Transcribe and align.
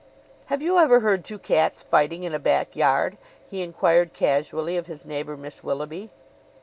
"Have 0.47 0.63
you 0.63 0.79
ever 0.79 1.01
heard 1.01 1.23
two 1.23 1.37
cats 1.37 1.83
fighting 1.83 2.23
in 2.23 2.33
a 2.33 2.39
back 2.39 2.75
yard?" 2.75 3.17
he 3.47 3.61
inquired 3.61 4.13
casually 4.13 4.75
of 4.75 4.87
his 4.87 5.05
neighbor, 5.05 5.37
Miss 5.37 5.63
Willoughby. 5.63 6.09